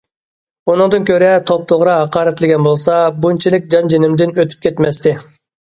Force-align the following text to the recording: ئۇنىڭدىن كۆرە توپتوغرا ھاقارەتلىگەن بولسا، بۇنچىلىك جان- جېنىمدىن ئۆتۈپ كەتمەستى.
ئۇنىڭدىن 0.71 1.05
كۆرە 1.09 1.27
توپتوغرا 1.51 1.95
ھاقارەتلىگەن 1.99 2.67
بولسا، 2.69 2.97
بۇنچىلىك 3.27 3.73
جان- 3.77 3.95
جېنىمدىن 3.95 4.37
ئۆتۈپ 4.39 4.67
كەتمەستى. 4.69 5.17